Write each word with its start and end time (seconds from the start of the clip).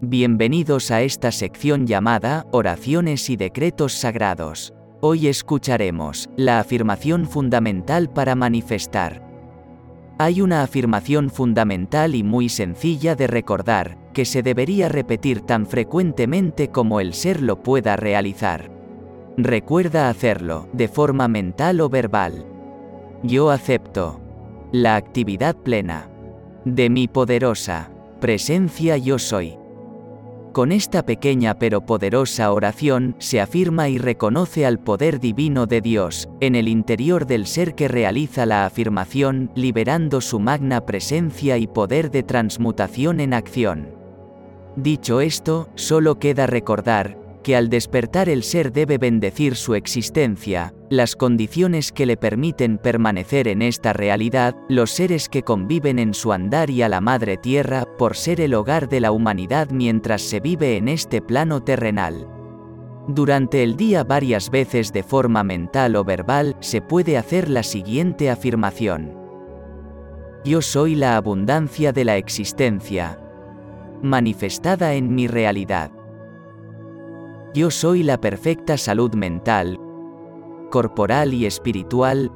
Bienvenidos 0.00 0.92
a 0.92 1.02
esta 1.02 1.32
sección 1.32 1.84
llamada 1.84 2.46
Oraciones 2.52 3.28
y 3.30 3.36
Decretos 3.36 3.94
Sagrados. 3.94 4.72
Hoy 5.00 5.26
escucharemos 5.26 6.30
la 6.36 6.60
afirmación 6.60 7.26
fundamental 7.26 8.08
para 8.08 8.36
manifestar. 8.36 9.26
Hay 10.16 10.40
una 10.40 10.62
afirmación 10.62 11.30
fundamental 11.30 12.14
y 12.14 12.22
muy 12.22 12.48
sencilla 12.48 13.16
de 13.16 13.26
recordar, 13.26 13.98
que 14.12 14.24
se 14.24 14.44
debería 14.44 14.88
repetir 14.88 15.40
tan 15.40 15.66
frecuentemente 15.66 16.68
como 16.68 17.00
el 17.00 17.12
ser 17.12 17.42
lo 17.42 17.64
pueda 17.64 17.96
realizar. 17.96 18.70
Recuerda 19.36 20.08
hacerlo, 20.08 20.68
de 20.72 20.86
forma 20.86 21.26
mental 21.26 21.80
o 21.80 21.88
verbal. 21.88 22.46
Yo 23.24 23.50
acepto 23.50 24.20
la 24.70 24.94
actividad 24.94 25.56
plena 25.56 26.08
de 26.64 26.88
mi 26.88 27.08
poderosa 27.08 27.90
presencia 28.20 28.96
yo 28.96 29.18
soy. 29.18 29.58
Con 30.58 30.72
esta 30.72 31.06
pequeña 31.06 31.54
pero 31.54 31.86
poderosa 31.86 32.50
oración 32.50 33.14
se 33.20 33.40
afirma 33.40 33.88
y 33.90 33.96
reconoce 33.96 34.66
al 34.66 34.80
poder 34.80 35.20
divino 35.20 35.66
de 35.66 35.80
Dios, 35.80 36.28
en 36.40 36.56
el 36.56 36.66
interior 36.66 37.28
del 37.28 37.46
ser 37.46 37.76
que 37.76 37.86
realiza 37.86 38.44
la 38.44 38.66
afirmación, 38.66 39.52
liberando 39.54 40.20
su 40.20 40.40
magna 40.40 40.84
presencia 40.84 41.58
y 41.58 41.68
poder 41.68 42.10
de 42.10 42.24
transmutación 42.24 43.20
en 43.20 43.34
acción. 43.34 43.90
Dicho 44.74 45.20
esto, 45.20 45.68
solo 45.76 46.18
queda 46.18 46.48
recordar, 46.48 47.16
que 47.44 47.54
al 47.54 47.68
despertar 47.68 48.28
el 48.28 48.42
ser 48.42 48.72
debe 48.72 48.98
bendecir 48.98 49.54
su 49.54 49.76
existencia, 49.76 50.74
las 50.90 51.16
condiciones 51.16 51.92
que 51.92 52.06
le 52.06 52.16
permiten 52.16 52.78
permanecer 52.78 53.46
en 53.48 53.60
esta 53.60 53.92
realidad, 53.92 54.56
los 54.68 54.90
seres 54.90 55.28
que 55.28 55.42
conviven 55.42 55.98
en 55.98 56.14
su 56.14 56.32
andar 56.32 56.70
y 56.70 56.82
a 56.82 56.88
la 56.88 57.00
Madre 57.00 57.36
Tierra, 57.36 57.84
por 57.98 58.16
ser 58.16 58.40
el 58.40 58.54
hogar 58.54 58.88
de 58.88 59.00
la 59.00 59.12
humanidad 59.12 59.70
mientras 59.70 60.22
se 60.22 60.40
vive 60.40 60.76
en 60.76 60.88
este 60.88 61.20
plano 61.20 61.62
terrenal. 61.62 62.26
Durante 63.06 63.62
el 63.62 63.76
día 63.76 64.04
varias 64.04 64.50
veces 64.50 64.92
de 64.92 65.02
forma 65.02 65.42
mental 65.42 65.96
o 65.96 66.04
verbal 66.04 66.56
se 66.60 66.80
puede 66.80 67.16
hacer 67.16 67.48
la 67.48 67.62
siguiente 67.62 68.30
afirmación. 68.30 69.14
Yo 70.44 70.62
soy 70.62 70.94
la 70.94 71.16
abundancia 71.16 71.92
de 71.92 72.04
la 72.04 72.16
existencia, 72.16 73.18
manifestada 74.02 74.94
en 74.94 75.14
mi 75.14 75.26
realidad. 75.26 75.90
Yo 77.54 77.70
soy 77.70 78.02
la 78.02 78.20
perfecta 78.20 78.76
salud 78.76 79.14
mental, 79.14 79.80
corporal 80.70 81.34
y 81.34 81.46
espiritual, 81.46 82.32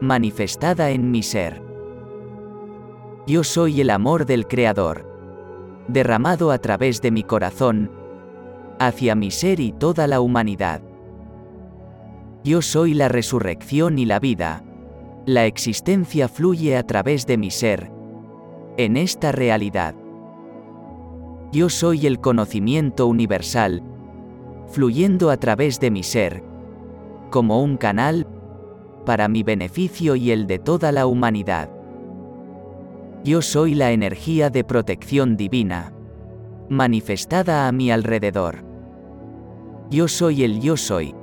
manifestada 0.00 0.90
en 0.90 1.10
mi 1.10 1.22
ser. 1.22 1.62
Yo 3.26 3.44
soy 3.44 3.80
el 3.80 3.90
amor 3.90 4.26
del 4.26 4.46
Creador, 4.46 5.06
derramado 5.88 6.50
a 6.50 6.58
través 6.58 7.02
de 7.02 7.10
mi 7.10 7.22
corazón, 7.22 7.90
hacia 8.78 9.14
mi 9.14 9.30
ser 9.30 9.60
y 9.60 9.72
toda 9.72 10.06
la 10.06 10.20
humanidad. 10.20 10.82
Yo 12.44 12.62
soy 12.62 12.94
la 12.94 13.08
resurrección 13.08 13.98
y 13.98 14.06
la 14.06 14.20
vida, 14.20 14.64
la 15.26 15.44
existencia 15.44 16.28
fluye 16.28 16.76
a 16.76 16.84
través 16.84 17.26
de 17.26 17.36
mi 17.36 17.50
ser, 17.50 17.90
en 18.76 18.96
esta 18.96 19.32
realidad. 19.32 19.94
Yo 21.52 21.68
soy 21.68 22.06
el 22.06 22.20
conocimiento 22.20 23.06
universal, 23.06 23.82
fluyendo 24.68 25.30
a 25.30 25.36
través 25.36 25.80
de 25.80 25.90
mi 25.90 26.02
ser, 26.02 26.47
como 27.30 27.62
un 27.62 27.76
canal, 27.76 28.26
para 29.04 29.28
mi 29.28 29.42
beneficio 29.42 30.16
y 30.16 30.30
el 30.30 30.46
de 30.46 30.58
toda 30.58 30.92
la 30.92 31.06
humanidad. 31.06 31.70
Yo 33.24 33.42
soy 33.42 33.74
la 33.74 33.92
energía 33.92 34.50
de 34.50 34.64
protección 34.64 35.36
divina, 35.36 35.92
manifestada 36.68 37.66
a 37.66 37.72
mi 37.72 37.90
alrededor. 37.90 38.64
Yo 39.90 40.08
soy 40.08 40.44
el 40.44 40.60
yo 40.60 40.76
soy. 40.76 41.14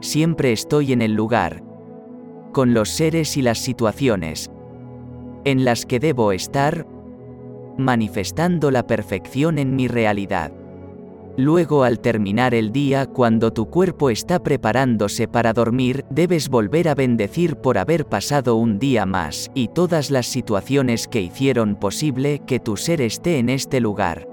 Siempre 0.00 0.52
estoy 0.52 0.92
en 0.92 1.02
el 1.02 1.14
lugar, 1.14 1.62
con 2.52 2.74
los 2.74 2.88
seres 2.88 3.36
y 3.36 3.42
las 3.42 3.58
situaciones, 3.58 4.50
en 5.44 5.64
las 5.64 5.86
que 5.86 6.00
debo 6.00 6.32
estar, 6.32 6.86
manifestando 7.76 8.70
la 8.70 8.86
perfección 8.86 9.58
en 9.58 9.76
mi 9.76 9.88
realidad. 9.88 10.52
Luego 11.36 11.84
al 11.84 12.00
terminar 12.00 12.54
el 12.54 12.72
día, 12.72 13.06
cuando 13.06 13.52
tu 13.52 13.70
cuerpo 13.70 14.10
está 14.10 14.42
preparándose 14.42 15.28
para 15.28 15.52
dormir, 15.52 16.04
debes 16.10 16.48
volver 16.48 16.88
a 16.88 16.94
bendecir 16.94 17.56
por 17.56 17.78
haber 17.78 18.06
pasado 18.06 18.56
un 18.56 18.78
día 18.78 19.06
más, 19.06 19.50
y 19.54 19.68
todas 19.68 20.10
las 20.10 20.26
situaciones 20.26 21.08
que 21.08 21.20
hicieron 21.22 21.76
posible 21.76 22.42
que 22.46 22.60
tu 22.60 22.76
ser 22.76 23.00
esté 23.00 23.38
en 23.38 23.48
este 23.48 23.80
lugar. 23.80 24.28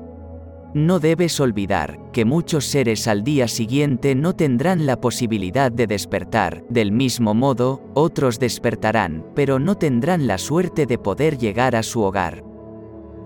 No 0.74 1.00
debes 1.00 1.40
olvidar 1.40 1.98
que 2.12 2.26
muchos 2.26 2.66
seres 2.66 3.08
al 3.08 3.24
día 3.24 3.48
siguiente 3.48 4.16
no 4.16 4.36
tendrán 4.36 4.86
la 4.86 5.00
posibilidad 5.00 5.72
de 5.72 5.88
despertar, 5.88 6.64
del 6.70 6.92
mismo 6.92 7.34
modo, 7.34 7.82
otros 7.94 8.38
despertarán, 8.38 9.26
pero 9.34 9.60
no 9.60 9.76
tendrán 9.76 10.28
la 10.28 10.38
suerte 10.38 10.86
de 10.86 10.98
poder 10.98 11.38
llegar 11.38 11.76
a 11.76 11.84
su 11.84 12.02
hogar. 12.02 12.47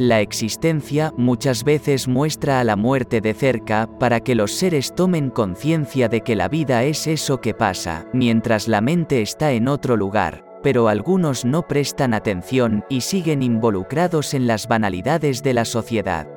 La 0.03 0.19
existencia 0.19 1.13
muchas 1.15 1.63
veces 1.63 2.07
muestra 2.07 2.59
a 2.59 2.63
la 2.63 2.75
muerte 2.75 3.21
de 3.21 3.35
cerca 3.35 3.87
para 3.99 4.19
que 4.19 4.33
los 4.33 4.51
seres 4.51 4.95
tomen 4.95 5.29
conciencia 5.29 6.09
de 6.09 6.21
que 6.21 6.35
la 6.35 6.47
vida 6.47 6.83
es 6.85 7.05
eso 7.05 7.39
que 7.39 7.53
pasa, 7.53 8.07
mientras 8.11 8.67
la 8.67 8.81
mente 8.81 9.21
está 9.21 9.51
en 9.51 9.67
otro 9.67 9.95
lugar, 9.95 10.43
pero 10.63 10.87
algunos 10.87 11.45
no 11.45 11.67
prestan 11.67 12.15
atención 12.15 12.83
y 12.89 13.01
siguen 13.01 13.43
involucrados 13.43 14.33
en 14.33 14.47
las 14.47 14.67
banalidades 14.67 15.43
de 15.43 15.53
la 15.53 15.65
sociedad. 15.65 16.27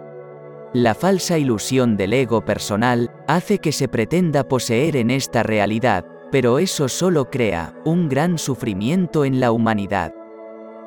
La 0.75 0.95
falsa 0.95 1.39
ilusión 1.39 1.97
del 1.97 2.13
ego 2.13 2.45
personal 2.45 3.11
hace 3.27 3.61
que 3.61 3.73
se 3.73 3.89
pretenda 3.89 4.47
poseer 4.47 4.95
en 4.95 5.11
esta 5.11 5.43
realidad, 5.43 6.05
pero 6.31 6.59
eso 6.59 6.87
solo 6.91 7.31
crea 7.31 7.75
un 7.87 8.11
gran 8.11 8.37
sufrimiento 8.37 9.25
en 9.25 9.41
la 9.41 9.53
humanidad. 9.53 10.13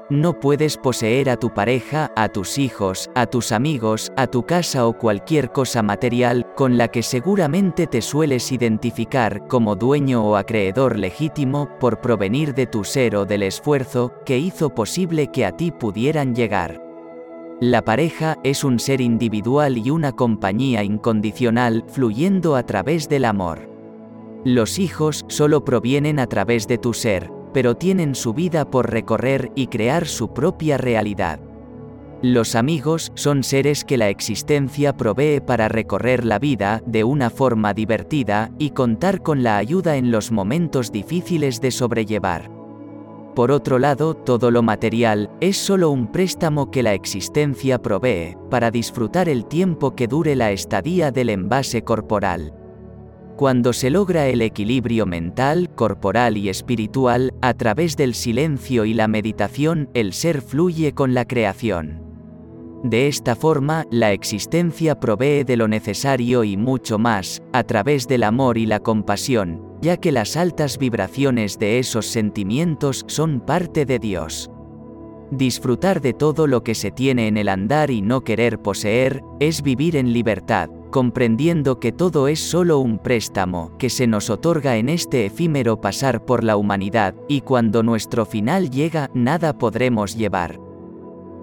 No 0.09 0.39
puedes 0.39 0.77
poseer 0.77 1.29
a 1.29 1.35
tu 1.35 1.53
pareja, 1.53 2.13
a 2.15 2.29
tus 2.29 2.57
hijos, 2.57 3.09
a 3.13 3.25
tus 3.25 3.51
amigos, 3.51 4.13
a 4.15 4.27
tu 4.27 4.45
casa 4.45 4.87
o 4.87 4.93
cualquier 4.93 5.51
cosa 5.51 5.83
material 5.83 6.47
con 6.55 6.77
la 6.77 6.87
que 6.87 7.03
seguramente 7.03 7.87
te 7.87 8.01
sueles 8.01 8.53
identificar 8.53 9.45
como 9.49 9.75
dueño 9.75 10.23
o 10.23 10.37
acreedor 10.37 10.97
legítimo 10.97 11.67
por 11.77 11.99
provenir 11.99 12.53
de 12.53 12.67
tu 12.67 12.85
ser 12.85 13.17
o 13.17 13.25
del 13.25 13.43
esfuerzo 13.43 14.13
que 14.25 14.39
hizo 14.39 14.73
posible 14.73 15.27
que 15.27 15.45
a 15.45 15.51
ti 15.51 15.71
pudieran 15.71 16.33
llegar. 16.33 16.81
La 17.59 17.83
pareja 17.83 18.37
es 18.45 18.63
un 18.63 18.79
ser 18.79 19.01
individual 19.01 19.77
y 19.77 19.89
una 19.89 20.13
compañía 20.13 20.85
incondicional 20.85 21.83
fluyendo 21.89 22.55
a 22.55 22.63
través 22.63 23.09
del 23.09 23.25
amor. 23.25 23.69
Los 24.45 24.79
hijos 24.79 25.25
solo 25.27 25.65
provienen 25.65 26.19
a 26.19 26.27
través 26.27 26.65
de 26.65 26.77
tu 26.77 26.93
ser, 26.93 27.29
pero 27.53 27.75
tienen 27.75 28.15
su 28.15 28.33
vida 28.33 28.69
por 28.69 28.91
recorrer 28.91 29.51
y 29.55 29.67
crear 29.67 30.07
su 30.07 30.33
propia 30.33 30.77
realidad. 30.77 31.39
Los 32.23 32.55
amigos 32.55 33.11
son 33.13 33.43
seres 33.43 33.85
que 33.85 33.95
la 33.95 34.09
existencia 34.09 34.97
provee 34.97 35.39
para 35.39 35.69
recorrer 35.69 36.25
la 36.25 36.39
vida 36.39 36.81
de 36.85 37.03
una 37.03 37.29
forma 37.29 37.75
divertida 37.75 38.49
y 38.57 38.71
contar 38.71 39.21
con 39.21 39.43
la 39.43 39.57
ayuda 39.57 39.97
en 39.97 40.09
los 40.09 40.31
momentos 40.31 40.91
difíciles 40.91 41.61
de 41.61 41.69
sobrellevar. 41.69 42.49
Por 43.35 43.51
otro 43.51 43.77
lado, 43.77 44.15
todo 44.15 44.49
lo 44.49 44.63
material 44.63 45.29
es 45.41 45.57
solo 45.57 45.91
un 45.91 46.11
préstamo 46.11 46.71
que 46.71 46.81
la 46.81 46.95
existencia 46.95 47.79
provee 47.79 48.35
para 48.49 48.71
disfrutar 48.71 49.29
el 49.29 49.45
tiempo 49.45 49.93
que 49.93 50.07
dure 50.07 50.35
la 50.35 50.51
estadía 50.51 51.11
del 51.11 51.29
envase 51.29 51.83
corporal. 51.83 52.51
Cuando 53.37 53.71
se 53.71 53.91
logra 53.91 54.25
el 54.29 54.41
equilibrio 54.41 55.05
mental, 55.05 55.69
corporal 55.75 56.37
y 56.37 56.49
espiritual, 56.49 57.35
a 57.43 57.53
través 57.53 57.95
del 57.95 58.15
silencio 58.15 58.83
y 58.83 58.95
la 58.95 59.07
meditación, 59.07 59.91
el 59.93 60.13
ser 60.13 60.41
fluye 60.41 60.93
con 60.93 61.13
la 61.13 61.23
creación. 61.25 62.01
De 62.83 63.07
esta 63.07 63.35
forma, 63.35 63.85
la 63.91 64.11
existencia 64.11 64.99
provee 64.99 65.43
de 65.43 65.55
lo 65.55 65.67
necesario 65.67 66.43
y 66.43 66.57
mucho 66.57 66.97
más, 66.97 67.43
a 67.53 67.61
través 67.61 68.07
del 68.07 68.23
amor 68.23 68.57
y 68.57 68.65
la 68.65 68.79
compasión, 68.79 69.61
ya 69.81 69.97
que 69.97 70.11
las 70.11 70.35
altas 70.35 70.79
vibraciones 70.79 71.59
de 71.59 71.77
esos 71.77 72.07
sentimientos 72.07 73.05
son 73.07 73.39
parte 73.39 73.85
de 73.85 73.99
Dios. 73.99 74.49
Disfrutar 75.29 76.01
de 76.01 76.13
todo 76.13 76.47
lo 76.47 76.63
que 76.63 76.73
se 76.73 76.89
tiene 76.89 77.27
en 77.27 77.37
el 77.37 77.49
andar 77.49 77.91
y 77.91 78.01
no 78.01 78.21
querer 78.21 78.57
poseer, 78.63 79.21
es 79.39 79.61
vivir 79.61 79.95
en 79.95 80.11
libertad, 80.11 80.69
comprendiendo 80.97 81.79
que 81.79 81.91
todo 81.91 82.27
es 82.27 82.39
solo 82.39 82.79
un 82.79 82.97
préstamo 82.97 83.71
que 83.77 83.91
se 83.91 84.07
nos 84.07 84.31
otorga 84.31 84.77
en 84.77 84.89
este 84.89 85.27
efímero 85.27 85.79
pasar 85.79 86.25
por 86.25 86.43
la 86.43 86.57
humanidad, 86.57 87.13
y 87.27 87.41
cuando 87.41 87.83
nuestro 87.83 88.25
final 88.25 88.71
llega, 88.71 89.11
nada 89.13 89.59
podremos 89.59 90.15
llevar. 90.15 90.59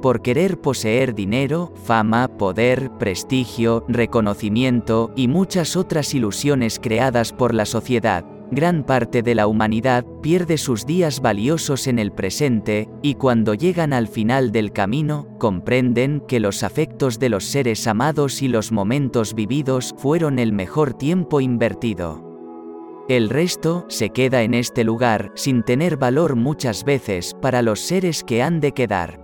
Por 0.03 0.23
querer 0.23 0.61
poseer 0.61 1.15
dinero, 1.15 1.73
fama, 1.85 2.27
poder, 2.37 2.91
prestigio, 2.99 3.85
reconocimiento 3.87 5.13
y 5.15 5.29
muchas 5.29 5.77
otras 5.77 6.15
ilusiones 6.15 6.81
creadas 6.81 7.33
por 7.33 7.55
la 7.55 7.65
sociedad, 7.65 8.25
Gran 8.55 8.85
parte 8.85 9.23
de 9.25 9.35
la 9.35 9.49
humanidad 9.49 10.05
pierde 10.23 10.59
sus 10.59 10.87
días 10.87 11.21
valiosos 11.21 11.89
en 11.89 11.99
el 11.99 12.13
presente, 12.13 12.89
y 13.03 13.15
cuando 13.15 13.55
llegan 13.55 13.93
al 13.93 14.07
final 14.07 14.53
del 14.53 14.71
camino, 14.71 15.27
comprenden 15.41 16.23
que 16.29 16.39
los 16.39 16.63
afectos 16.63 17.19
de 17.19 17.31
los 17.31 17.47
seres 17.47 17.85
amados 17.89 18.43
y 18.43 18.47
los 18.49 18.71
momentos 18.71 19.35
vividos 19.35 19.93
fueron 19.99 20.39
el 20.39 20.53
mejor 20.53 20.95
tiempo 20.95 21.41
invertido. 21.41 22.23
El 23.09 23.29
resto 23.29 23.87
se 23.89 24.11
queda 24.11 24.45
en 24.45 24.55
este 24.55 24.85
lugar 24.85 25.33
sin 25.35 25.65
tener 25.65 25.97
valor 25.97 26.37
muchas 26.37 26.85
veces 26.85 27.35
para 27.43 27.61
los 27.61 27.81
seres 27.81 28.23
que 28.23 28.41
han 28.41 28.61
de 28.61 28.71
quedar. 28.71 29.21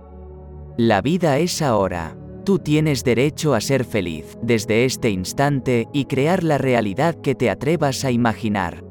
La 0.75 1.01
vida 1.01 1.39
es 1.39 1.61
ahora. 1.61 2.17
Tú 2.43 2.59
tienes 2.59 3.05
derecho 3.05 3.53
a 3.53 3.61
ser 3.61 3.85
feliz 3.85 4.37
desde 4.41 4.83
este 4.83 5.09
instante 5.09 5.87
y 5.93 6.03
crear 6.03 6.43
la 6.43 6.57
realidad 6.57 7.15
que 7.15 7.33
te 7.33 7.49
atrevas 7.49 8.03
a 8.03 8.11
imaginar. 8.11 8.90